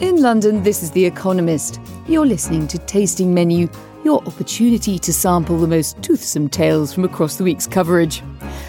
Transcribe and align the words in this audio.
In 0.00 0.22
London, 0.22 0.62
this 0.62 0.84
is 0.84 0.92
The 0.92 1.04
Economist. 1.04 1.80
You're 2.06 2.24
listening 2.24 2.68
to 2.68 2.78
Tasting 2.78 3.34
Menu, 3.34 3.68
your 4.04 4.22
opportunity 4.28 4.96
to 4.96 5.12
sample 5.12 5.58
the 5.58 5.66
most 5.66 6.00
toothsome 6.04 6.48
tales 6.48 6.94
from 6.94 7.04
across 7.04 7.34
the 7.34 7.42
week's 7.42 7.66
coverage. 7.66 8.22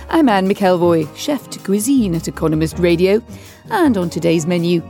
I'm 0.10 0.28
Anne 0.28 0.50
McElvoy, 0.50 1.16
chef 1.16 1.48
de 1.52 1.60
cuisine 1.60 2.16
at 2.16 2.28
Economist 2.28 2.80
Radio, 2.80 3.22
and 3.70 3.96
on 3.96 4.10
today's 4.10 4.48
menu, 4.48 4.82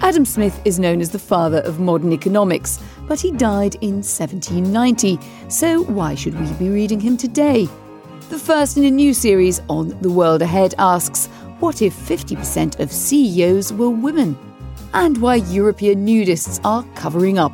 Adam 0.00 0.24
Smith 0.24 0.58
is 0.64 0.78
known 0.78 1.02
as 1.02 1.10
the 1.10 1.18
father 1.18 1.58
of 1.58 1.78
modern 1.78 2.14
economics, 2.14 2.80
but 3.06 3.20
he 3.20 3.30
died 3.30 3.74
in 3.82 3.96
1790, 3.96 5.18
so 5.50 5.82
why 5.82 6.14
should 6.14 6.40
we 6.40 6.50
be 6.54 6.70
reading 6.70 7.00
him 7.00 7.18
today? 7.18 7.68
The 8.30 8.38
first 8.38 8.78
in 8.78 8.84
a 8.84 8.90
new 8.90 9.12
series 9.12 9.60
on 9.68 9.90
The 10.00 10.10
World 10.10 10.40
Ahead 10.40 10.74
asks, 10.78 11.26
what 11.60 11.82
if 11.82 11.94
50% 11.94 12.80
of 12.80 12.90
CEOs 12.90 13.74
were 13.74 13.90
women? 13.90 14.38
And 14.94 15.18
why 15.18 15.36
European 15.36 16.06
nudists 16.06 16.60
are 16.64 16.84
covering 16.94 17.38
up. 17.38 17.52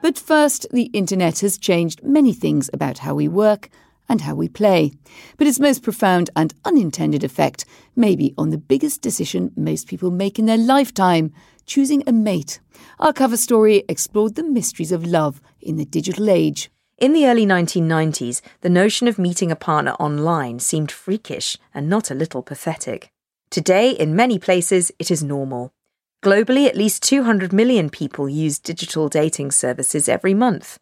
But 0.00 0.18
first, 0.18 0.66
the 0.70 0.90
internet 0.94 1.40
has 1.40 1.58
changed 1.58 2.02
many 2.02 2.32
things 2.32 2.70
about 2.72 2.98
how 2.98 3.14
we 3.14 3.28
work 3.28 3.68
and 4.08 4.22
how 4.22 4.34
we 4.34 4.48
play. 4.48 4.92
But 5.36 5.46
its 5.46 5.60
most 5.60 5.82
profound 5.82 6.30
and 6.34 6.54
unintended 6.64 7.24
effect 7.24 7.64
may 7.94 8.16
be 8.16 8.32
on 8.38 8.50
the 8.50 8.58
biggest 8.58 9.02
decision 9.02 9.52
most 9.56 9.86
people 9.86 10.10
make 10.10 10.38
in 10.38 10.46
their 10.46 10.56
lifetime 10.56 11.32
choosing 11.66 12.02
a 12.06 12.12
mate. 12.12 12.60
Our 12.98 13.12
cover 13.12 13.36
story 13.36 13.84
explored 13.88 14.34
the 14.34 14.42
mysteries 14.42 14.92
of 14.92 15.04
love 15.04 15.42
in 15.60 15.76
the 15.76 15.84
digital 15.84 16.30
age. 16.30 16.70
In 16.96 17.12
the 17.12 17.26
early 17.26 17.46
1990s, 17.46 18.40
the 18.62 18.70
notion 18.70 19.06
of 19.06 19.18
meeting 19.18 19.52
a 19.52 19.56
partner 19.56 19.92
online 20.00 20.58
seemed 20.58 20.90
freakish 20.90 21.56
and 21.74 21.88
not 21.88 22.10
a 22.10 22.14
little 22.14 22.42
pathetic. 22.42 23.12
Today, 23.50 23.90
in 23.90 24.14
many 24.14 24.38
places, 24.38 24.92
it 24.98 25.10
is 25.10 25.22
normal. 25.22 25.72
Globally, 26.22 26.66
at 26.66 26.76
least 26.76 27.02
200 27.02 27.50
million 27.52 27.88
people 27.88 28.28
use 28.28 28.58
digital 28.58 29.08
dating 29.08 29.52
services 29.52 30.08
every 30.08 30.34
month. 30.34 30.78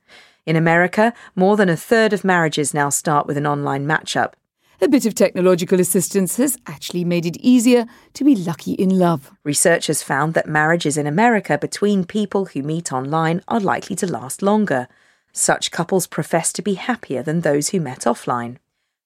In 0.47 0.57
America, 0.57 1.13
more 1.37 1.57
than 1.57 1.69
a 1.69 1.77
third 1.77 2.13
of 2.13 2.25
marriages 2.25 2.75
now 2.75 2.89
start 2.89 3.27
with 3.27 3.37
an 3.37 3.47
online 3.47 3.87
matchup. 3.87 4.33
A 4.81 4.89
bit 4.89 5.07
of 5.07 5.15
technological 5.15 5.79
assistance 5.79 6.37
has 6.39 6.59
actually 6.67 7.05
made 7.05 7.25
it 7.25 7.37
easier 7.39 7.87
to 8.15 8.25
be 8.25 8.35
lucky 8.35 8.73
in 8.73 8.99
love. 8.99 9.31
Researchers 9.45 10.03
found 10.03 10.35
that 10.35 10.49
marriages 10.49 10.99
in 10.99 11.07
America 11.07 11.57
between 11.59 12.05
people 12.05 12.47
who 12.47 12.63
meet 12.63 12.93
online 12.93 13.43
are 13.47 13.61
likely 13.61 13.95
to 13.97 14.11
last 14.11 14.43
longer. 14.43 14.89
Such 15.33 15.71
couples 15.71 16.07
profess 16.07 16.53
to 16.55 16.63
be 16.63 16.75
happier 16.75 17.23
than 17.23 17.41
those 17.41 17.69
who 17.69 17.81
met 17.81 18.01
offline. 18.01 18.57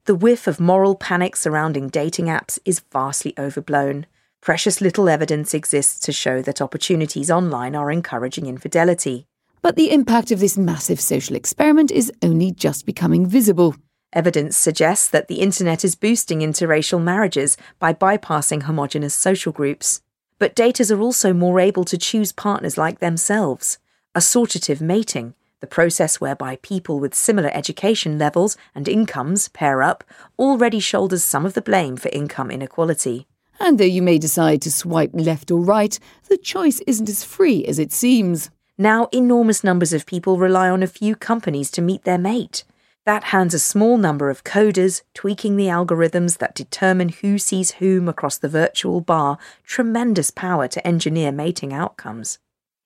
The 0.06 0.14
whiff 0.14 0.46
of 0.46 0.58
moral 0.58 0.94
panic 0.94 1.36
surrounding 1.36 1.88
dating 1.88 2.26
apps 2.26 2.58
is 2.64 2.80
vastly 2.90 3.34
overblown. 3.38 4.06
Precious 4.40 4.80
little 4.80 5.10
evidence 5.10 5.52
exists 5.52 6.00
to 6.00 6.12
show 6.12 6.40
that 6.40 6.62
opportunities 6.62 7.30
online 7.30 7.76
are 7.76 7.90
encouraging 7.90 8.46
infidelity. 8.46 9.26
But 9.60 9.76
the 9.76 9.90
impact 9.92 10.30
of 10.30 10.40
this 10.40 10.56
massive 10.56 11.00
social 11.00 11.36
experiment 11.36 11.90
is 11.90 12.10
only 12.22 12.50
just 12.50 12.86
becoming 12.86 13.26
visible. 13.26 13.76
Evidence 14.14 14.56
suggests 14.56 15.06
that 15.10 15.28
the 15.28 15.40
internet 15.40 15.84
is 15.84 15.94
boosting 15.94 16.40
interracial 16.40 17.02
marriages 17.02 17.58
by 17.78 17.92
bypassing 17.92 18.62
homogenous 18.62 19.14
social 19.14 19.52
groups. 19.52 20.00
But 20.38 20.56
daters 20.56 20.90
are 20.90 21.00
also 21.00 21.34
more 21.34 21.60
able 21.60 21.84
to 21.84 21.98
choose 21.98 22.32
partners 22.32 22.78
like 22.78 23.00
themselves. 23.00 23.78
Assortative 24.16 24.80
mating, 24.80 25.34
the 25.60 25.66
process 25.66 26.20
whereby 26.20 26.56
people 26.56 26.98
with 26.98 27.14
similar 27.14 27.50
education 27.52 28.18
levels 28.18 28.56
and 28.74 28.88
incomes 28.88 29.48
pair 29.48 29.82
up, 29.82 30.04
already 30.38 30.80
shoulders 30.80 31.22
some 31.22 31.46
of 31.46 31.54
the 31.54 31.62
blame 31.62 31.96
for 31.96 32.08
income 32.10 32.50
inequality. 32.50 33.26
And 33.58 33.78
though 33.78 33.84
you 33.84 34.00
may 34.00 34.18
decide 34.18 34.62
to 34.62 34.72
swipe 34.72 35.10
left 35.12 35.50
or 35.50 35.60
right, 35.60 35.98
the 36.28 36.38
choice 36.38 36.80
isn't 36.86 37.08
as 37.08 37.24
free 37.24 37.64
as 37.66 37.78
it 37.78 37.92
seems. 37.92 38.50
Now, 38.78 39.08
enormous 39.12 39.62
numbers 39.62 39.92
of 39.92 40.06
people 40.06 40.38
rely 40.38 40.70
on 40.70 40.82
a 40.82 40.86
few 40.86 41.14
companies 41.14 41.70
to 41.72 41.82
meet 41.82 42.04
their 42.04 42.16
mate. 42.16 42.64
That 43.04 43.24
hands 43.24 43.52
a 43.54 43.58
small 43.58 43.98
number 43.98 44.30
of 44.30 44.44
coders 44.44 45.02
tweaking 45.14 45.56
the 45.56 45.66
algorithms 45.66 46.38
that 46.38 46.54
determine 46.54 47.10
who 47.10 47.38
sees 47.38 47.72
whom 47.72 48.08
across 48.08 48.38
the 48.38 48.48
virtual 48.48 49.00
bar 49.00 49.36
tremendous 49.64 50.30
power 50.30 50.68
to 50.68 50.86
engineer 50.86 51.32
mating 51.32 51.72
outcomes. 51.72 52.38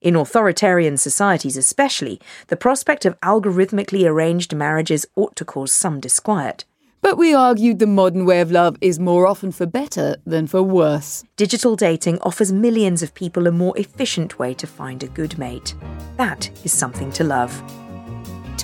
In 0.04 0.16
authoritarian 0.16 0.98
societies, 0.98 1.56
especially, 1.56 2.20
the 2.48 2.58
prospect 2.58 3.06
of 3.06 3.18
algorithmically 3.22 4.06
arranged 4.06 4.54
marriages 4.54 5.06
ought 5.16 5.34
to 5.36 5.46
cause 5.46 5.72
some 5.72 5.98
disquiet. 5.98 6.66
But 7.00 7.16
we 7.16 7.32
argued 7.32 7.78
the 7.78 7.86
modern 7.86 8.26
way 8.26 8.42
of 8.42 8.50
love 8.50 8.76
is 8.82 8.98
more 8.98 9.26
often 9.26 9.50
for 9.50 9.64
better 9.64 10.16
than 10.26 10.46
for 10.46 10.62
worse. 10.62 11.24
Digital 11.36 11.74
dating 11.74 12.18
offers 12.20 12.52
millions 12.52 13.02
of 13.02 13.14
people 13.14 13.46
a 13.46 13.50
more 13.50 13.76
efficient 13.78 14.38
way 14.38 14.52
to 14.52 14.66
find 14.66 15.02
a 15.02 15.08
good 15.08 15.38
mate. 15.38 15.74
That 16.18 16.50
is 16.64 16.72
something 16.72 17.10
to 17.12 17.24
love. 17.24 17.83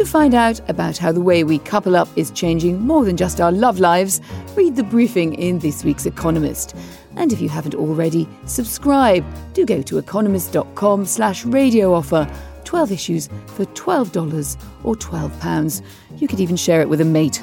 To 0.00 0.06
find 0.06 0.32
out 0.32 0.66
about 0.70 0.96
how 0.96 1.12
the 1.12 1.20
way 1.20 1.44
we 1.44 1.58
couple 1.58 1.94
up 1.94 2.08
is 2.16 2.30
changing 2.30 2.80
more 2.80 3.04
than 3.04 3.18
just 3.18 3.38
our 3.38 3.52
love 3.52 3.80
lives, 3.80 4.22
read 4.56 4.74
the 4.74 4.82
briefing 4.82 5.34
in 5.34 5.58
this 5.58 5.84
week's 5.84 6.06
Economist. 6.06 6.74
And 7.16 7.34
if 7.34 7.40
you 7.42 7.50
haven't 7.50 7.74
already, 7.74 8.26
subscribe. 8.46 9.22
Do 9.52 9.66
go 9.66 9.82
to 9.82 9.98
economist.com 9.98 11.04
slash 11.04 11.44
radio 11.44 11.92
offer. 11.92 12.26
12 12.64 12.92
issues 12.92 13.28
for 13.48 13.66
$12 13.66 14.56
or 14.84 14.94
£12. 14.94 15.82
You 16.16 16.26
could 16.26 16.40
even 16.40 16.56
share 16.56 16.80
it 16.80 16.88
with 16.88 17.02
a 17.02 17.04
mate. 17.04 17.42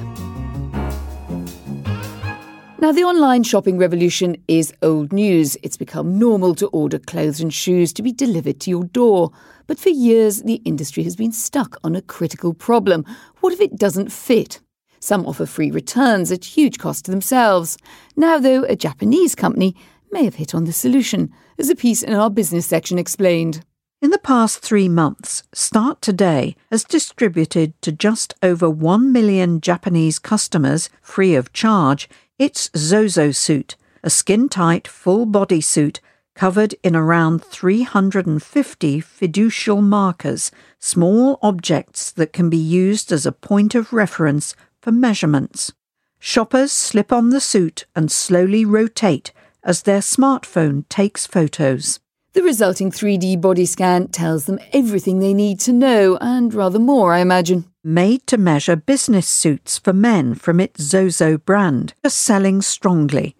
Now, 2.79 2.91
the 2.91 3.03
online 3.03 3.43
shopping 3.43 3.77
revolution 3.77 4.35
is 4.47 4.73
old 4.81 5.13
news. 5.13 5.57
It's 5.61 5.77
become 5.77 6.17
normal 6.17 6.55
to 6.55 6.67
order 6.69 6.97
clothes 6.97 7.39
and 7.39 7.53
shoes 7.53 7.93
to 7.93 8.01
be 8.01 8.11
delivered 8.11 8.59
to 8.61 8.71
your 8.71 8.85
door. 8.85 9.31
But 9.67 9.79
for 9.79 9.89
years, 9.89 10.43
the 10.43 10.61
industry 10.65 11.03
has 11.03 11.15
been 11.15 11.33
stuck 11.33 11.77
on 11.83 11.95
a 11.95 12.01
critical 12.01 12.53
problem. 12.53 13.05
What 13.41 13.53
if 13.53 13.59
it 13.59 13.77
doesn't 13.77 14.11
fit? 14.11 14.61
Some 14.99 15.25
offer 15.25 15.45
free 15.45 15.69
returns 15.69 16.31
at 16.31 16.43
huge 16.43 16.79
cost 16.79 17.05
to 17.05 17.11
themselves. 17.11 17.77
Now, 18.15 18.39
though, 18.39 18.63
a 18.63 18.75
Japanese 18.75 19.35
company 19.35 19.75
may 20.11 20.23
have 20.23 20.35
hit 20.35 20.55
on 20.55 20.63
the 20.63 20.73
solution, 20.73 21.31
as 21.59 21.69
a 21.69 21.75
piece 21.75 22.01
in 22.01 22.13
our 22.13 22.29
business 22.29 22.65
section 22.65 22.97
explained. 22.97 23.63
In 24.01 24.11
the 24.11 24.19
past 24.19 24.59
three 24.59 24.87
months, 24.87 25.43
Start 25.53 26.01
Today 26.01 26.55
has 26.71 26.83
distributed 26.83 27.79
to 27.81 27.91
just 27.91 28.35
over 28.41 28.69
1 28.69 29.11
million 29.11 29.59
Japanese 29.59 30.19
customers, 30.19 30.89
free 31.01 31.35
of 31.35 31.51
charge, 31.51 32.07
its 32.37 32.69
Zozo 32.77 33.31
suit, 33.31 33.75
a 34.03 34.09
skin 34.09 34.49
tight, 34.49 34.87
full 34.87 35.25
body 35.25 35.61
suit 35.61 35.99
covered 36.37 36.75
in 36.83 36.95
around 36.95 37.43
350 37.43 39.01
fiducial 39.01 39.81
markers, 39.81 40.51
small 40.79 41.39
objects 41.41 42.11
that 42.11 42.31
can 42.31 42.47
be 42.47 42.57
used 42.57 43.11
as 43.11 43.25
a 43.25 43.31
point 43.31 43.73
of 43.73 43.91
reference 43.91 44.55
for 44.79 44.91
measurements. 44.91 45.73
Shoppers 46.19 46.71
slip 46.71 47.11
on 47.11 47.31
the 47.31 47.41
suit 47.41 47.85
and 47.95 48.11
slowly 48.11 48.63
rotate 48.63 49.33
as 49.63 49.81
their 49.81 49.99
smartphone 49.99 50.87
takes 50.89 51.25
photos. 51.25 51.99
The 52.33 52.43
resulting 52.43 52.91
3D 52.91 53.41
body 53.41 53.65
scan 53.65 54.09
tells 54.09 54.45
them 54.45 54.59
everything 54.71 55.17
they 55.17 55.33
need 55.33 55.59
to 55.61 55.73
know, 55.73 56.19
and 56.21 56.53
rather 56.53 56.77
more, 56.77 57.13
I 57.13 57.19
imagine. 57.19 57.65
Made 57.83 58.27
to 58.27 58.37
measure 58.37 58.75
business 58.75 59.27
suits 59.27 59.79
for 59.79 59.91
men 59.91 60.35
from 60.35 60.59
its 60.59 60.83
Zozo 60.83 61.39
brand 61.39 61.95
are 62.03 62.11
selling 62.11 62.61
strongly, 62.61 63.35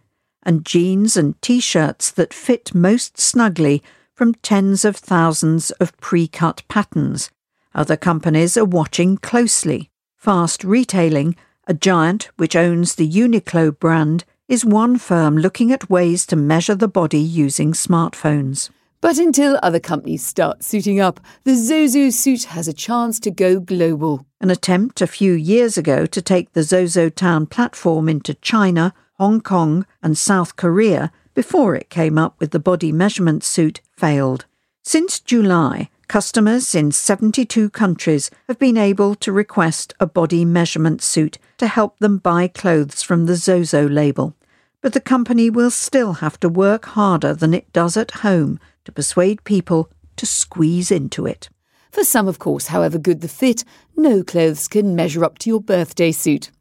and 0.47 0.65
jeans 0.65 1.17
and 1.17 1.39
t 1.41 1.59
shirts 1.59 2.09
that 2.09 2.33
fit 2.33 2.73
most 2.73 3.19
snugly 3.19 3.83
from 4.15 4.33
tens 4.35 4.85
of 4.85 4.95
thousands 4.95 5.69
of 5.71 5.95
pre 5.97 6.27
cut 6.27 6.63
patterns. 6.69 7.29
Other 7.75 7.97
companies 7.97 8.57
are 8.57 8.65
watching 8.65 9.17
closely. 9.17 9.91
Fast 10.15 10.63
Retailing, 10.63 11.35
a 11.67 11.73
giant 11.73 12.31
which 12.37 12.55
owns 12.55 12.95
the 12.95 13.07
Uniqlo 13.07 13.77
brand, 13.77 14.23
is 14.47 14.65
one 14.65 14.97
firm 14.97 15.37
looking 15.37 15.71
at 15.71 15.89
ways 15.89 16.25
to 16.25 16.35
measure 16.35 16.75
the 16.75 16.87
body 16.87 17.19
using 17.19 17.73
smartphones. 17.73 18.69
But 19.01 19.17
until 19.19 19.59
other 19.61 19.79
companies 19.79 20.25
start 20.25 20.63
suiting 20.63 20.99
up, 20.99 21.19
the 21.43 21.55
Zozo 21.55 22.09
suit 22.09 22.45
has 22.45 22.67
a 22.67 22.73
chance 22.73 23.19
to 23.19 23.31
go 23.31 23.59
global. 23.59 24.25
An 24.41 24.49
attempt 24.49 25.01
a 25.01 25.07
few 25.07 25.33
years 25.33 25.77
ago 25.77 26.05
to 26.07 26.21
take 26.21 26.53
the 26.53 26.61
ZoZoTown 26.61 27.49
platform 27.49 28.09
into 28.09 28.33
China, 28.35 28.93
Hong 29.19 29.41
Kong, 29.41 29.85
and 30.03 30.17
South 30.17 30.55
Korea 30.55 31.11
before 31.33 31.75
it 31.75 31.89
came 31.89 32.17
up 32.17 32.39
with 32.39 32.51
the 32.51 32.59
body 32.59 32.91
measurement 32.91 33.43
suit 33.43 33.81
failed. 33.95 34.45
Since 34.83 35.19
July, 35.19 35.89
customers 36.07 36.73
in 36.73 36.91
72 36.91 37.69
countries 37.71 38.31
have 38.47 38.59
been 38.59 38.77
able 38.77 39.15
to 39.15 39.31
request 39.31 39.93
a 39.99 40.05
body 40.05 40.45
measurement 40.45 41.01
suit 41.01 41.37
to 41.57 41.67
help 41.67 41.99
them 41.99 42.19
buy 42.19 42.47
clothes 42.47 43.01
from 43.01 43.25
the 43.25 43.35
Zozo 43.35 43.87
label. 43.87 44.35
But 44.81 44.93
the 44.93 45.01
company 45.01 45.49
will 45.49 45.71
still 45.71 46.13
have 46.13 46.39
to 46.41 46.49
work 46.49 46.85
harder 46.85 47.33
than 47.33 47.53
it 47.53 47.73
does 47.73 47.97
at 47.97 48.21
home 48.21 48.59
to 48.85 48.91
persuade 48.91 49.43
people 49.43 49.91
to 50.15 50.25
squeeze 50.25 50.91
into 50.91 51.25
it. 51.25 51.49
For 51.91 52.03
some, 52.03 52.27
of 52.27 52.39
course, 52.39 52.67
however 52.67 52.97
good 52.97 53.21
the 53.21 53.27
fit, 53.27 53.63
no 53.95 54.23
clothes 54.23 54.67
can 54.67 54.95
measure 54.95 55.25
up 55.25 55.39
to 55.39 55.49
your 55.49 55.61
birthday 55.61 56.11
suit. 56.11 56.51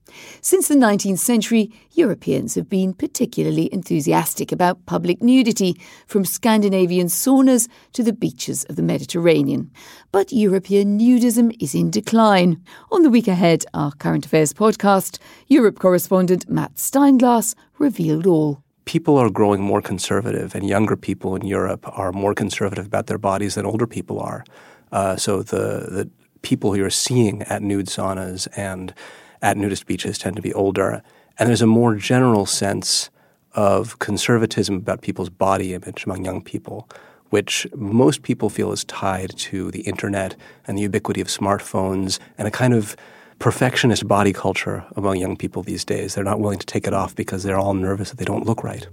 Since 0.40 0.68
the 0.68 0.74
19th 0.74 1.18
century, 1.18 1.72
Europeans 1.92 2.54
have 2.54 2.68
been 2.68 2.94
particularly 2.94 3.72
enthusiastic 3.72 4.52
about 4.52 4.84
public 4.86 5.22
nudity, 5.22 5.80
from 6.06 6.24
Scandinavian 6.24 7.08
saunas 7.08 7.68
to 7.92 8.02
the 8.02 8.12
beaches 8.12 8.64
of 8.64 8.76
the 8.76 8.82
Mediterranean. 8.82 9.70
But 10.12 10.32
European 10.32 10.98
nudism 10.98 11.54
is 11.60 11.74
in 11.74 11.90
decline. 11.90 12.62
On 12.90 13.02
the 13.02 13.10
week 13.10 13.28
ahead, 13.28 13.64
our 13.74 13.92
current 13.92 14.26
affairs 14.26 14.52
podcast, 14.52 15.18
Europe 15.48 15.78
correspondent 15.78 16.48
Matt 16.48 16.74
Steinglass 16.76 17.54
revealed 17.78 18.26
all 18.26 18.62
people 18.86 19.18
are 19.18 19.28
growing 19.28 19.60
more 19.60 19.82
conservative, 19.82 20.54
and 20.54 20.66
younger 20.66 20.96
people 20.96 21.36
in 21.36 21.44
Europe 21.44 21.84
are 21.98 22.12
more 22.12 22.34
conservative 22.34 22.86
about 22.86 23.08
their 23.08 23.18
bodies 23.18 23.56
than 23.56 23.66
older 23.66 23.86
people 23.86 24.18
are. 24.20 24.44
Uh, 24.92 25.16
so 25.16 25.42
the 25.42 25.88
the 25.90 26.10
people 26.42 26.76
you're 26.76 26.90
seeing 26.90 27.42
at 27.42 27.60
nude 27.60 27.88
saunas 27.88 28.46
and 28.56 28.94
at 29.42 29.56
nudist 29.56 29.86
beaches 29.86 30.18
tend 30.18 30.36
to 30.36 30.42
be 30.42 30.54
older, 30.54 31.02
and 31.38 31.48
there's 31.48 31.62
a 31.62 31.66
more 31.66 31.94
general 31.94 32.46
sense 32.46 33.10
of 33.54 33.98
conservatism 33.98 34.76
about 34.76 35.00
people's 35.00 35.30
body 35.30 35.74
image 35.74 36.04
among 36.04 36.24
young 36.24 36.42
people, 36.42 36.88
which 37.30 37.66
most 37.74 38.22
people 38.22 38.50
feel 38.50 38.70
is 38.72 38.84
tied 38.84 39.30
to 39.36 39.70
the 39.70 39.80
internet 39.80 40.36
and 40.66 40.76
the 40.76 40.82
ubiquity 40.82 41.20
of 41.20 41.28
smartphones 41.28 42.18
and 42.38 42.46
a 42.46 42.50
kind 42.50 42.74
of 42.74 42.96
perfectionist 43.38 44.06
body 44.06 44.32
culture 44.32 44.84
among 44.94 45.16
young 45.16 45.36
people 45.36 45.62
these 45.62 45.84
days. 45.84 46.14
They're 46.14 46.24
not 46.24 46.40
willing 46.40 46.58
to 46.58 46.66
take 46.66 46.86
it 46.86 46.94
off 46.94 47.14
because 47.14 47.42
they're 47.42 47.58
all 47.58 47.74
nervous 47.74 48.10
that 48.10 48.16
they 48.18 48.24
don't 48.24 48.46
look 48.46 48.62
right. 48.62 48.86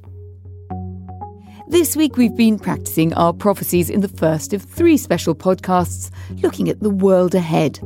This 1.73 1.95
week, 1.95 2.17
we've 2.17 2.35
been 2.35 2.59
practicing 2.59 3.15
our 3.15 3.33
prophecies 3.33 3.89
in 3.89 4.01
the 4.01 4.07
first 4.07 4.53
of 4.53 4.61
three 4.61 4.95
special 4.95 5.33
podcasts 5.33 6.11
looking 6.43 6.69
at 6.69 6.81
the 6.81 6.91
world 6.91 7.33
ahead. 7.33 7.79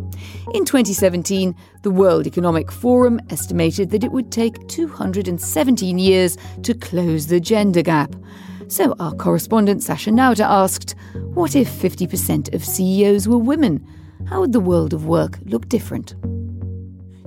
In 0.53 0.65
2017, 0.65 1.55
the 1.83 1.89
World 1.89 2.27
Economic 2.27 2.69
Forum 2.69 3.21
estimated 3.29 3.91
that 3.91 4.03
it 4.03 4.11
would 4.11 4.29
take 4.29 4.67
217 4.67 5.99
years 5.99 6.37
to 6.63 6.73
close 6.73 7.27
the 7.27 7.39
gender 7.39 7.81
gap. 7.81 8.13
So, 8.67 8.93
our 8.99 9.13
correspondent 9.13 9.83
Sacha 9.83 10.09
Nauta 10.09 10.43
asked, 10.43 10.93
What 11.33 11.55
if 11.55 11.69
50% 11.69 12.53
of 12.53 12.65
CEOs 12.65 13.25
were 13.29 13.37
women? 13.37 13.87
How 14.25 14.41
would 14.41 14.51
the 14.51 14.59
world 14.59 14.93
of 14.93 15.05
work 15.05 15.39
look 15.45 15.69
different? 15.69 16.13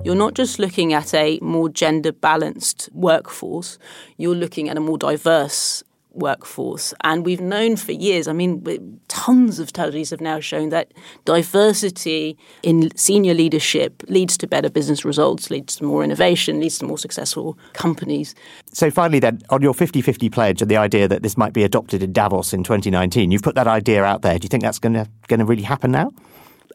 You're 0.05 0.13
not 0.13 0.35
just 0.35 0.59
looking 0.59 0.93
at 0.93 1.11
a 1.15 1.39
more 1.41 1.69
gender 1.69 2.11
balanced 2.11 2.87
workforce, 2.93 3.79
you're 4.17 4.35
looking 4.35 4.69
at 4.69 4.77
a 4.77 4.79
more 4.79 4.99
diverse 4.99 5.83
workforce. 6.13 6.93
And 7.01 7.25
we've 7.25 7.41
known 7.41 7.75
for 7.75 7.91
years, 7.91 8.27
I 8.27 8.33
mean, 8.33 8.99
tons 9.07 9.59
of 9.59 9.69
studies 9.69 10.09
have 10.09 10.21
now 10.21 10.39
shown 10.39 10.69
that 10.69 10.93
diversity 11.25 12.37
in 12.63 12.95
senior 12.97 13.33
leadership 13.33 14.03
leads 14.07 14.37
to 14.39 14.47
better 14.47 14.69
business 14.69 15.05
results, 15.05 15.49
leads 15.49 15.77
to 15.77 15.83
more 15.83 16.03
innovation, 16.03 16.59
leads 16.59 16.77
to 16.79 16.85
more 16.85 16.97
successful 16.97 17.57
companies. 17.73 18.35
So, 18.73 18.91
finally, 18.91 19.19
then, 19.19 19.41
on 19.49 19.61
your 19.61 19.73
50 19.73 20.01
50 20.01 20.29
pledge 20.29 20.61
and 20.61 20.69
the 20.69 20.77
idea 20.77 21.07
that 21.07 21.23
this 21.23 21.37
might 21.37 21.53
be 21.53 21.63
adopted 21.63 22.03
in 22.03 22.13
Davos 22.13 22.53
in 22.53 22.63
2019, 22.63 23.31
you've 23.31 23.41
put 23.41 23.55
that 23.55 23.67
idea 23.67 24.03
out 24.03 24.21
there. 24.21 24.37
Do 24.37 24.45
you 24.45 24.49
think 24.49 24.63
that's 24.63 24.79
going 24.79 24.93
to 24.93 25.45
really 25.45 25.63
happen 25.63 25.91
now? 25.91 26.11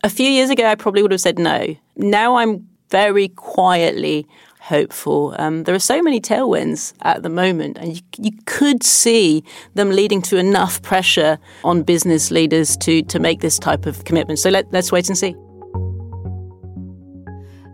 A 0.04 0.10
few 0.10 0.28
years 0.28 0.50
ago, 0.50 0.66
I 0.66 0.74
probably 0.74 1.02
would 1.02 1.12
have 1.12 1.20
said 1.20 1.38
no. 1.38 1.74
Now 1.96 2.36
I'm 2.36 2.68
very 2.90 3.28
quietly 3.28 4.26
hopeful. 4.60 5.34
Um, 5.38 5.62
there 5.62 5.74
are 5.74 5.78
so 5.78 6.02
many 6.02 6.20
tailwinds 6.20 6.92
at 7.02 7.22
the 7.22 7.28
moment, 7.28 7.78
and 7.78 7.96
you, 7.96 8.02
you 8.18 8.32
could 8.46 8.82
see 8.82 9.44
them 9.74 9.90
leading 9.90 10.20
to 10.22 10.36
enough 10.36 10.82
pressure 10.82 11.38
on 11.62 11.82
business 11.82 12.30
leaders 12.30 12.76
to, 12.78 13.02
to 13.02 13.18
make 13.18 13.40
this 13.40 13.58
type 13.58 13.86
of 13.86 14.04
commitment. 14.04 14.40
So 14.40 14.50
let, 14.50 14.72
let's 14.72 14.90
wait 14.90 15.08
and 15.08 15.16
see. 15.16 15.34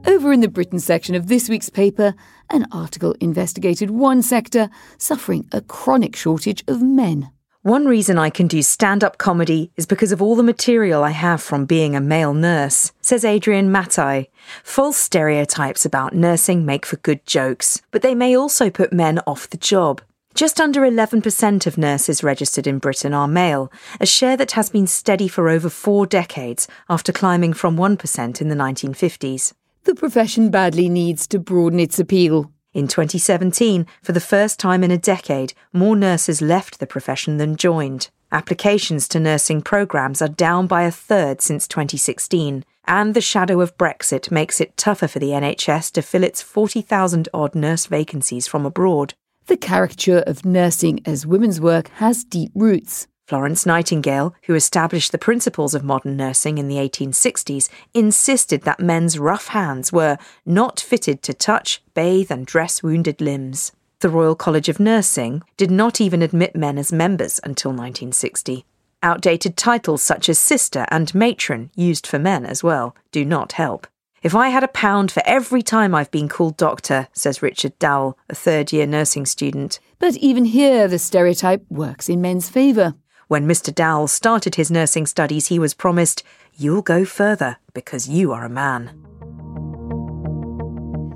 Over 0.05 0.32
in 0.32 0.41
the 0.41 0.49
Britain 0.49 0.81
section 0.81 1.14
of 1.14 1.29
this 1.29 1.49
week's 1.49 1.70
paper, 1.70 2.14
an 2.50 2.67
article 2.73 3.14
investigated 3.20 3.91
one 3.91 4.20
sector 4.20 4.69
suffering 4.99 5.49
a 5.53 5.61
chronic 5.61 6.14
shortage 6.17 6.62
of 6.69 6.82
men. 6.82 7.31
One 7.64 7.87
reason 7.87 8.19
I 8.19 8.29
can 8.29 8.49
do 8.49 8.61
stand 8.61 9.05
up 9.05 9.19
comedy 9.19 9.70
is 9.76 9.87
because 9.87 10.11
of 10.11 10.20
all 10.20 10.35
the 10.35 10.43
material 10.43 11.05
I 11.05 11.11
have 11.11 11.41
from 11.41 11.64
being 11.64 11.94
a 11.94 12.00
male 12.00 12.35
nurse, 12.35 12.91
says 13.00 13.25
Adrian 13.25 13.70
Matai. 13.70 14.31
False 14.64 14.97
stereotypes 14.97 15.85
about 15.85 16.12
nursing 16.12 16.67
make 16.67 16.85
for 16.85 16.97
good 16.97 17.25
jokes, 17.25 17.81
but 17.93 18.03
they 18.03 18.17
may 18.17 18.37
also 18.37 18.69
put 18.69 18.93
men 18.93 19.20
off 19.29 19.49
the 19.49 19.56
job. 19.56 20.03
Just 20.35 20.61
under 20.61 20.81
11% 20.81 21.64
of 21.69 21.79
nurses 21.79 22.25
registered 22.25 22.67
in 22.67 22.81
Britain 22.81 23.14
are 23.14 23.29
male, 23.29 23.70
a 24.00 24.06
share 24.06 24.37
that 24.38 24.53
has 24.53 24.69
been 24.69 24.88
steady 24.88 25.29
for 25.29 25.49
over 25.49 25.69
four 25.69 26.05
decades 26.05 26.67
after 26.88 27.12
climbing 27.12 27.53
from 27.53 27.76
1% 27.76 28.41
in 28.41 28.49
the 28.49 28.56
1950s. 28.56 29.53
The 29.85 29.94
profession 29.94 30.50
badly 30.50 30.88
needs 30.88 31.29
to 31.29 31.38
broaden 31.38 31.79
its 31.79 32.00
appeal. 32.00 32.50
In 32.74 32.88
2017, 32.88 33.86
for 34.02 34.12
the 34.12 34.20
first 34.20 34.58
time 34.58 34.82
in 34.82 34.90
a 34.90 34.96
decade, 34.96 35.52
more 35.74 35.94
nurses 35.94 36.40
left 36.40 36.80
the 36.80 36.86
profession 36.86 37.36
than 37.36 37.56
joined. 37.56 38.08
Applications 38.30 39.06
to 39.08 39.20
nursing 39.20 39.60
programmes 39.60 40.22
are 40.22 40.28
down 40.28 40.66
by 40.66 40.84
a 40.84 40.90
third 40.90 41.42
since 41.42 41.69
2016, 41.69 42.64
and 42.86 43.12
the 43.12 43.20
shadow 43.20 43.60
of 43.60 43.76
Brexit 43.76 44.30
makes 44.30 44.58
it 44.58 44.78
tougher 44.78 45.06
for 45.06 45.19
the 45.19 45.32
NHS 45.32 45.92
to 45.92 46.00
fill 46.00 46.24
its 46.24 46.40
40,000 46.40 47.28
odd 47.34 47.54
nurse 47.54 47.84
vacancies 47.84 48.46
from 48.46 48.64
abroad. 48.64 49.12
The 49.48 49.58
caricature 49.58 50.25
of 50.26 50.46
nursing 50.46 51.00
as 51.04 51.26
women's 51.26 51.60
work 51.60 51.88
has 51.96 52.25
deep 52.25 52.52
roots. 52.54 53.06
Florence 53.26 53.64
Nightingale, 53.64 54.34
who 54.44 54.54
established 54.54 55.12
the 55.12 55.19
principles 55.19 55.74
of 55.74 55.84
modern 55.84 56.16
nursing 56.16 56.58
in 56.58 56.69
the 56.69 56.76
1860s, 56.76 57.69
insisted 57.94 58.62
that 58.62 58.80
men's 58.80 59.19
rough 59.19 59.48
hands 59.48 59.92
were 59.92 60.19
not 60.44 60.80
fitted 60.80 61.22
to 61.22 61.32
touch, 61.32 61.82
bathe, 61.94 62.30
and 62.30 62.46
dress 62.46 62.82
wounded 62.82 63.20
limbs. 63.20 63.73
The 64.00 64.11
Royal 64.11 64.35
College 64.35 64.68
of 64.68 64.80
Nursing 64.80 65.42
did 65.56 65.70
not 65.70 66.00
even 66.00 66.23
admit 66.23 66.56
men 66.56 66.76
as 66.76 66.92
members 66.92 67.38
until 67.44 67.70
1960. 67.70 68.64
Outdated 69.00 69.56
titles 69.56 70.02
such 70.02 70.28
as 70.28 70.38
sister 70.38 70.87
and 70.88 71.14
matron, 71.14 71.70
used 71.76 72.06
for 72.06 72.18
men 72.18 72.44
as 72.44 72.64
well, 72.64 72.97
do 73.12 73.25
not 73.25 73.52
help. 73.52 73.87
If 74.23 74.37
I 74.37 74.50
had 74.50 74.62
a 74.62 74.68
pound 74.68 75.11
for 75.11 75.23
every 75.26 75.62
time 75.62 75.94
I've 75.94 76.11
been 76.12 76.28
called 76.28 76.56
doctor, 76.56 77.08
says 77.12 77.42
Richard 77.42 77.76
Dowell, 77.80 78.16
a 78.28 78.35
third 78.37 78.73
year 78.73 78.87
nursing 78.87 79.26
student. 79.26 79.80
But 79.99 80.16
even 80.16 80.44
here, 80.44 80.87
the 80.87 81.00
stereotype 81.00 81.64
works 81.68 82.08
in 82.08 82.20
men's 82.20 82.49
favour. 82.49 82.94
When 83.32 83.48
Mr. 83.48 83.74
Dowell 83.74 84.08
started 84.08 84.56
his 84.56 84.70
nursing 84.70 85.06
studies, 85.06 85.46
he 85.46 85.58
was 85.58 85.72
promised, 85.72 86.22
You'll 86.54 86.82
go 86.82 87.06
further 87.06 87.56
because 87.72 88.06
you 88.06 88.30
are 88.30 88.44
a 88.44 88.50
man. 88.50 88.88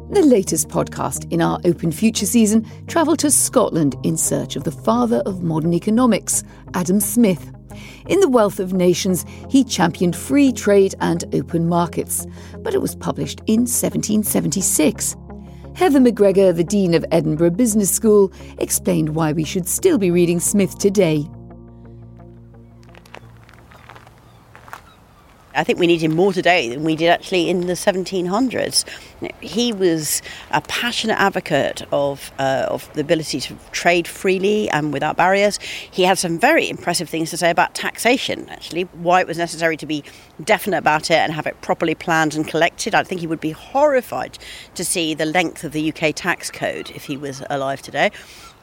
The 0.09 0.23
latest 0.23 0.71
podcast 0.71 1.31
in 1.31 1.43
our 1.43 1.61
Open 1.67 1.93
Future 1.93 2.25
season 2.25 2.67
travelled 2.87 3.19
to 3.19 3.31
Scotland 3.31 3.97
in 4.03 4.17
search 4.17 4.57
of 4.57 4.65
the 4.65 4.73
father 4.73 5.19
of 5.27 5.43
modern 5.43 5.75
economics, 5.75 6.43
Adam 6.73 7.01
Smith. 7.01 7.53
In 8.07 8.21
The 8.21 8.31
Wealth 8.31 8.61
of 8.61 8.73
Nations, 8.73 9.27
he 9.51 9.63
championed 9.63 10.17
free 10.17 10.53
trade 10.53 10.95
and 11.03 11.23
open 11.35 11.69
markets, 11.69 12.27
but 12.61 12.73
it 12.73 12.81
was 12.81 12.97
published 12.97 13.41
in 13.41 13.67
1776. 13.67 15.17
Heather 15.75 16.01
McGregor, 16.01 16.57
the 16.57 16.65
Dean 16.65 16.95
of 16.95 17.05
Edinburgh 17.13 17.51
Business 17.51 17.91
School, 17.91 18.33
explained 18.57 19.11
why 19.11 19.33
we 19.35 19.45
should 19.45 19.69
still 19.69 19.99
be 19.99 20.11
reading 20.11 20.41
Smith 20.41 20.79
today. 20.79 21.29
I 25.57 25.65
think 25.65 25.79
we 25.79 25.87
need 25.87 26.03
him 26.03 26.15
more 26.15 26.35
today 26.35 26.69
than 26.69 26.85
we 26.85 26.95
did 26.95 27.09
actually 27.09 27.49
in 27.49 27.67
the 27.67 27.73
1700s. 27.73 28.85
He 29.41 29.73
was 29.73 30.21
a 30.51 30.61
passionate 30.61 31.19
advocate 31.19 31.83
of, 31.91 32.31
uh, 32.39 32.67
of 32.69 32.93
the 32.93 33.01
ability 33.01 33.41
to 33.41 33.57
trade 33.73 34.07
freely 34.07 34.69
and 34.69 34.93
without 34.93 35.17
barriers. 35.17 35.59
He 35.59 36.03
had 36.03 36.19
some 36.19 36.39
very 36.39 36.69
impressive 36.69 37.09
things 37.09 37.31
to 37.31 37.39
say 37.39 37.51
about 37.51 37.75
taxation, 37.75 38.49
actually, 38.51 38.83
why 38.83 39.23
it 39.23 39.27
was 39.27 39.39
necessary 39.39 39.79
to 39.79 39.87
be 39.87 40.05
definite 40.45 40.79
about 40.79 41.11
it 41.11 41.17
and 41.17 41.33
have 41.33 41.47
it 41.47 41.59
properly 41.63 41.95
planned 41.95 42.35
and 42.35 42.47
collected. 42.47 42.95
I 42.95 43.03
think 43.03 43.23
he 43.23 43.27
would 43.27 43.41
be 43.41 43.53
horrified 43.53 44.39
to 44.75 44.85
see 44.85 45.15
the 45.15 45.27
length 45.27 45.65
of 45.65 45.73
the 45.73 45.91
UK 45.91 46.15
tax 46.15 46.51
code 46.51 46.91
if 46.95 47.05
he 47.05 47.17
was 47.17 47.43
alive 47.49 47.81
today. 47.81 48.11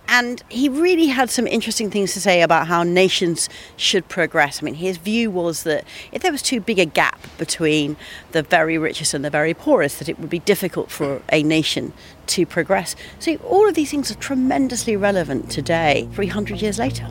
And 0.07 0.43
he 0.49 0.69
really 0.69 1.07
had 1.07 1.29
some 1.29 1.47
interesting 1.47 1.89
things 1.89 2.13
to 2.13 2.21
say 2.21 2.41
about 2.41 2.67
how 2.67 2.83
nations 2.83 3.49
should 3.77 4.07
progress. 4.09 4.61
I 4.61 4.65
mean, 4.65 4.75
his 4.75 4.97
view 4.97 5.31
was 5.31 5.63
that 5.63 5.85
if 6.11 6.21
there 6.21 6.31
was 6.31 6.41
too 6.41 6.59
big 6.59 6.77
a 6.79 6.85
gap 6.85 7.19
between 7.37 7.97
the 8.31 8.43
very 8.43 8.77
richest 8.77 9.13
and 9.13 9.23
the 9.23 9.29
very 9.29 9.53
poorest, 9.53 9.99
that 9.99 10.09
it 10.09 10.19
would 10.19 10.29
be 10.29 10.39
difficult 10.39 10.91
for 10.91 11.21
a 11.31 11.41
nation 11.41 11.93
to 12.27 12.45
progress. 12.45 12.95
So 13.19 13.35
all 13.37 13.67
of 13.67 13.75
these 13.75 13.91
things 13.91 14.11
are 14.11 14.15
tremendously 14.15 14.95
relevant 14.95 15.49
today, 15.49 16.07
300 16.13 16.61
years 16.61 16.77
later. 16.77 17.09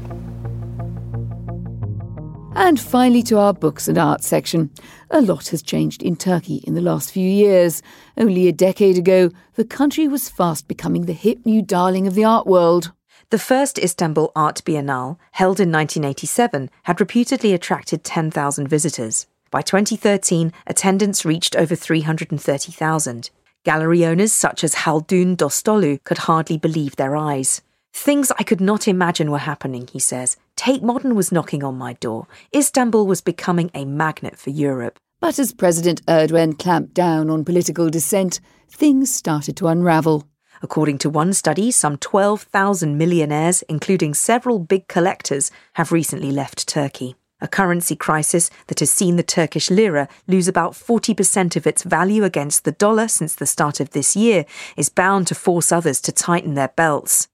And 2.54 2.78
finally, 2.78 3.23
to 3.25 3.38
our 3.38 3.54
books 3.54 3.88
and 3.88 3.97
arts 3.97 4.26
section. 4.26 4.71
A 5.11 5.23
lot 5.23 5.49
has 5.49 5.62
changed 5.62 6.02
in 6.02 6.16
Turkey 6.16 6.56
in 6.66 6.75
the 6.75 6.82
last 6.82 7.11
few 7.11 7.28
years. 7.28 7.82
Only 8.16 8.47
a 8.47 8.52
decade 8.52 8.99
ago, 8.99 9.30
the 9.54 9.64
country 9.64 10.06
was 10.06 10.28
fast 10.28 10.68
becoming 10.68 11.06
the 11.06 11.14
hip 11.14 11.47
new 11.47 11.62
darling 11.62 12.06
of 12.06 12.14
the 12.14 12.25
art 12.25 12.47
world. 12.47 12.92
The 13.30 13.38
first 13.38 13.78
Istanbul 13.78 14.30
Art 14.37 14.62
Biennale, 14.66 15.16
held 15.32 15.61
in 15.61 15.73
1987, 15.73 16.68
had 16.82 17.00
reputedly 17.00 17.54
attracted 17.54 18.04
10,000 18.04 18.68
visitors. 18.68 19.26
By 19.50 19.62
2013, 19.62 20.52
attendance 20.66 21.25
reached 21.25 21.56
over 21.56 21.75
330,000. 21.75 23.30
Gallery 23.64 24.04
owners 24.04 24.32
such 24.32 24.62
as 24.62 24.75
Haldun 24.75 25.37
Dostoğlu 25.37 26.04
could 26.04 26.18
hardly 26.18 26.59
believe 26.59 26.97
their 26.97 27.16
eyes. 27.16 27.62
Things 27.94 28.30
I 28.38 28.42
could 28.42 28.61
not 28.61 28.88
imagine 28.88 29.30
were 29.30 29.38
happening, 29.38 29.88
he 29.92 29.99
says. 29.99 30.37
Tate 30.64 30.85
Modern 30.85 31.16
was 31.16 31.33
knocking 31.33 31.64
on 31.64 31.76
my 31.76 31.95
door. 31.95 32.28
Istanbul 32.54 33.04
was 33.04 33.21
becoming 33.21 33.69
a 33.75 33.85
magnet 33.85 34.38
for 34.38 34.50
Europe. 34.50 34.97
But 35.19 35.40
as 35.40 35.52
President 35.52 36.07
Erdogan 36.07 36.57
clamped 36.57 36.95
down 36.95 37.31
on 37.31 37.45
political 37.45 37.90
dissent, 37.90 38.38
things 38.71 39.12
started 39.12 39.57
to 39.57 39.66
unravel. 39.66 40.28
According 40.62 40.99
to 40.99 41.11
one 41.11 41.33
study, 41.33 41.73
some 41.73 41.97
12,000 41.97 42.97
millionaires, 42.97 43.62
including 43.62 44.14
several 44.14 44.61
big 44.61 44.87
collectors, 44.87 45.50
have 45.73 45.90
recently 45.90 46.31
left 46.31 46.69
Turkey. 46.69 47.16
A 47.40 47.49
currency 47.49 47.97
crisis 47.97 48.49
that 48.69 48.78
has 48.78 48.92
seen 48.92 49.16
the 49.16 49.25
Turkish 49.25 49.69
lira 49.69 50.07
lose 50.28 50.47
about 50.47 50.75
40% 50.75 51.57
of 51.57 51.66
its 51.66 51.83
value 51.83 52.23
against 52.23 52.62
the 52.62 52.71
dollar 52.71 53.09
since 53.09 53.35
the 53.35 53.47
start 53.47 53.81
of 53.81 53.90
this 53.90 54.14
year 54.14 54.45
is 54.76 54.90
bound 54.90 55.26
to 55.26 55.35
force 55.35 55.73
others 55.73 56.00
to 56.02 56.12
tighten 56.12 56.54
their 56.54 56.69
belts. 56.69 57.26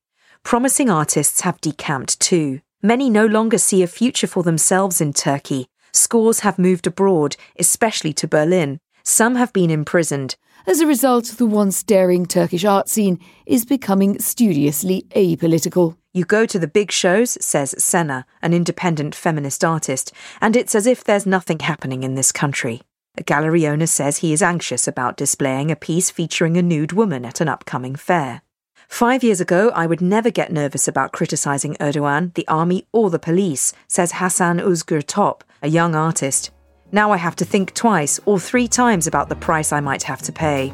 Promising 0.44 0.88
artists 0.88 1.42
have 1.42 1.60
decamped 1.60 2.18
too. 2.20 2.62
Many 2.82 3.10
no 3.10 3.26
longer 3.26 3.58
see 3.58 3.82
a 3.82 3.88
future 3.88 4.28
for 4.28 4.44
themselves 4.44 5.00
in 5.00 5.12
Turkey. 5.12 5.66
Scores 5.90 6.40
have 6.40 6.60
moved 6.60 6.86
abroad, 6.86 7.34
especially 7.58 8.12
to 8.12 8.28
Berlin. 8.28 8.78
Some 9.02 9.34
have 9.34 9.52
been 9.52 9.70
imprisoned. 9.70 10.36
As 10.64 10.80
a 10.80 10.86
result, 10.86 11.24
the 11.38 11.46
once 11.46 11.82
daring 11.82 12.24
Turkish 12.24 12.64
art 12.64 12.88
scene 12.88 13.18
is 13.46 13.64
becoming 13.64 14.20
studiously 14.20 15.06
apolitical. 15.10 15.96
You 16.14 16.24
go 16.24 16.46
to 16.46 16.58
the 16.58 16.68
big 16.68 16.92
shows, 16.92 17.36
says 17.44 17.74
Senna, 17.82 18.24
an 18.42 18.54
independent 18.54 19.14
feminist 19.14 19.64
artist, 19.64 20.12
and 20.40 20.54
it's 20.54 20.76
as 20.76 20.86
if 20.86 21.02
there's 21.02 21.26
nothing 21.26 21.58
happening 21.58 22.04
in 22.04 22.14
this 22.14 22.30
country. 22.30 22.82
A 23.16 23.24
gallery 23.24 23.66
owner 23.66 23.86
says 23.86 24.18
he 24.18 24.32
is 24.32 24.42
anxious 24.42 24.86
about 24.86 25.16
displaying 25.16 25.72
a 25.72 25.76
piece 25.76 26.10
featuring 26.10 26.56
a 26.56 26.62
nude 26.62 26.92
woman 26.92 27.24
at 27.24 27.40
an 27.40 27.48
upcoming 27.48 27.96
fair. 27.96 28.42
Five 28.88 29.22
years 29.22 29.40
ago, 29.40 29.70
I 29.74 29.86
would 29.86 30.00
never 30.00 30.30
get 30.30 30.50
nervous 30.50 30.88
about 30.88 31.12
criticising 31.12 31.76
Erdogan, 31.76 32.34
the 32.34 32.48
army, 32.48 32.86
or 32.90 33.10
the 33.10 33.18
police, 33.18 33.72
says 33.86 34.12
Hasan 34.12 34.58
Özgür 34.58 35.04
Top, 35.06 35.44
a 35.62 35.68
young 35.68 35.94
artist. 35.94 36.50
Now 36.90 37.12
I 37.12 37.18
have 37.18 37.36
to 37.36 37.44
think 37.44 37.74
twice 37.74 38.18
or 38.24 38.40
three 38.40 38.66
times 38.66 39.06
about 39.06 39.28
the 39.28 39.36
price 39.36 39.72
I 39.72 39.80
might 39.80 40.02
have 40.02 40.22
to 40.22 40.32
pay. 40.32 40.72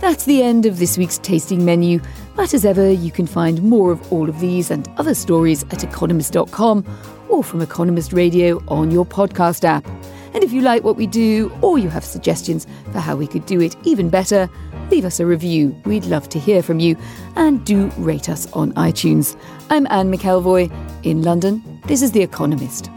That's 0.00 0.24
the 0.24 0.42
end 0.42 0.66
of 0.66 0.78
this 0.78 0.98
week's 0.98 1.18
tasting 1.18 1.64
menu. 1.64 2.00
But 2.34 2.52
as 2.52 2.64
ever, 2.64 2.90
you 2.90 3.12
can 3.12 3.28
find 3.28 3.62
more 3.62 3.92
of 3.92 4.12
all 4.12 4.28
of 4.28 4.40
these 4.40 4.70
and 4.70 4.86
other 4.98 5.14
stories 5.14 5.62
at 5.70 5.84
economist.com 5.84 6.84
or 7.30 7.44
from 7.44 7.62
Economist 7.62 8.12
Radio 8.12 8.62
on 8.68 8.90
your 8.90 9.06
podcast 9.06 9.64
app. 9.64 9.86
And 10.34 10.42
if 10.42 10.52
you 10.52 10.62
like 10.62 10.82
what 10.82 10.96
we 10.96 11.06
do 11.06 11.50
or 11.62 11.78
you 11.78 11.88
have 11.88 12.04
suggestions 12.04 12.66
for 12.92 12.98
how 12.98 13.14
we 13.14 13.28
could 13.28 13.46
do 13.46 13.60
it 13.60 13.76
even 13.84 14.10
better, 14.10 14.50
leave 14.90 15.04
us 15.04 15.20
a 15.20 15.26
review. 15.26 15.74
We'd 15.84 16.04
love 16.04 16.28
to 16.30 16.38
hear 16.38 16.62
from 16.62 16.80
you. 16.80 16.96
And 17.36 17.64
do 17.64 17.90
rate 17.98 18.28
us 18.28 18.50
on 18.52 18.72
iTunes. 18.72 19.36
I'm 19.70 19.86
Anne 19.90 20.12
McElvoy 20.12 20.72
in 21.04 21.22
London. 21.22 21.62
This 21.86 22.02
is 22.02 22.12
The 22.12 22.22
Economist. 22.22 22.90